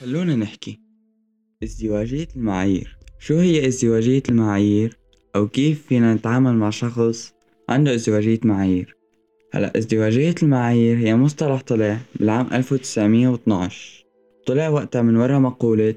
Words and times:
خلونا 0.00 0.36
نحكي. 0.36 0.80
ازدواجية 1.62 2.28
المعايير. 2.36 2.98
شو 3.18 3.38
هي 3.38 3.66
ازدواجية 3.66 4.22
المعايير؟ 4.28 4.98
أو 5.36 5.48
كيف 5.48 5.86
فينا 5.86 6.14
نتعامل 6.14 6.54
مع 6.54 6.70
شخص 6.70 7.34
عنده 7.68 7.94
ازدواجية 7.94 8.40
معايير؟ 8.44 8.96
هلا 9.52 9.78
ازدواجية 9.78 10.34
المعايير 10.42 10.98
هي 10.98 11.16
مصطلح 11.16 11.62
طلع 11.62 11.98
بالعام 12.16 12.46
1912 12.52 14.04
طلع 14.46 14.68
وقتها 14.68 15.02
من 15.02 15.16
ورا 15.16 15.38
مقولة 15.38 15.94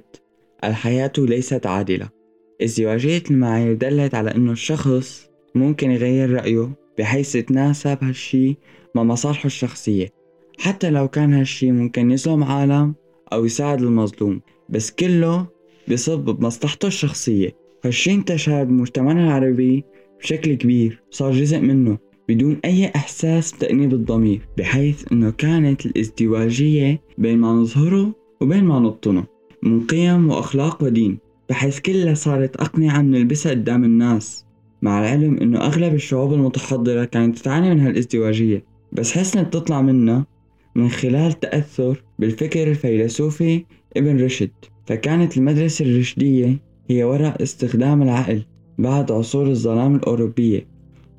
الحياة 0.64 1.14
ليست 1.18 1.66
عادلة 1.66 2.10
ازدواجية 2.64 3.24
المعايير 3.32 3.74
دلت 3.74 4.16
على 4.16 4.36
إنه 4.36 4.52
الشخص 4.52 5.30
ممكن 5.56 5.92
يغير 5.92 6.30
رأيه 6.30 6.70
بحيث 6.98 7.36
يتناسب 7.36 7.98
هالشي 8.02 8.56
مع 8.96 9.04
مصالحه 9.04 9.48
الشخصية. 9.48 10.10
حتى 10.60 10.90
لو 10.90 11.08
كان 11.08 11.34
هالشي 11.34 11.72
ممكن 11.72 12.12
يظلم 12.12 12.44
عالم 12.44 12.96
أو 13.34 13.46
يساعد 13.46 13.82
المظلوم 13.82 14.42
بس 14.70 14.92
كله 14.92 15.48
بصب 15.92 16.26
بمصلحته 16.26 16.88
الشخصية. 16.88 17.56
هالشي 17.86 18.14
انتشر 18.14 18.64
بمجتمعنا 18.64 19.24
العربي 19.24 19.84
بشكل 20.20 20.54
كبير 20.54 21.04
صار 21.12 21.32
جزء 21.32 21.60
منه 21.60 21.98
بدون 22.30 22.60
أي 22.66 22.92
إحساس 22.96 23.52
بتأنيب 23.52 23.94
الضمير 23.94 24.42
بحيث 24.58 25.12
أنه 25.12 25.30
كانت 25.32 25.86
الازدواجية 25.86 27.02
بين 27.18 27.38
ما 27.38 27.48
نظهره 27.48 28.16
وبين 28.42 28.64
ما 28.64 28.80
نبطنه 28.80 29.26
من 29.64 29.86
قيم 29.88 30.30
وأخلاق 30.30 30.84
ودين 30.84 31.18
بحيث 31.50 31.80
كلها 31.80 32.14
صارت 32.14 32.56
أقنعة 32.56 33.02
نلبسها 33.02 33.52
قدام 33.52 33.84
الناس 33.84 34.46
مع 34.82 35.00
العلم 35.00 35.38
أنه 35.38 35.60
أغلب 35.60 35.94
الشعوب 35.94 36.34
المتحضرة 36.34 37.06
كانت 37.06 37.40
تعاني 37.40 37.70
من 37.70 37.80
هالازدواجية. 37.80 38.64
بس 38.92 39.12
حسنت 39.12 39.54
تطلع 39.54 39.82
منها 39.82 40.26
من 40.78 40.90
خلال 40.90 41.40
تأثر 41.40 42.04
بالفكر 42.20 42.68
الفيلسوفي 42.68 43.66
ابن 43.98 44.24
رشد 44.24 44.52
فكانت 44.86 45.38
المدرسة 45.38 45.86
الرشدية 45.86 46.60
هي 46.90 47.04
وراء 47.04 47.44
استخدام 47.44 48.02
العقل 48.02 48.44
بعد 48.78 49.12
عصور 49.12 49.48
الظلام 49.48 49.96
الأوروبية. 49.96 50.68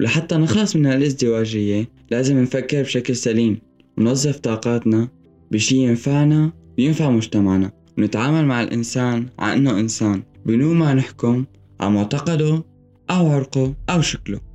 ولحتى 0.00 0.36
نخلص 0.36 0.76
من 0.76 0.86
هالازدواجية 0.86 1.88
لازم 2.10 2.38
نفكر 2.42 2.82
بشكل 2.82 3.16
سليم 3.16 3.58
ونوظف 3.98 4.38
طاقاتنا 4.38 5.08
بشي 5.50 5.76
ينفعنا 5.76 6.52
وينفع 6.78 7.10
مجتمعنا. 7.10 7.72
ونتعامل 7.98 8.44
مع 8.46 8.62
الإنسان 8.62 9.26
على 9.38 9.56
إنه 9.56 9.80
إنسان 9.80 10.22
بدون 10.46 10.76
ما 10.76 10.94
نحكم 10.94 11.44
على 11.80 11.90
معتقده 11.90 12.64
أو 13.10 13.26
عرقه 13.26 13.74
أو 13.90 14.00
شكله. 14.00 14.47